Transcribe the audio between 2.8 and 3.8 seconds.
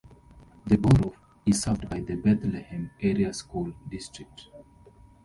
Area School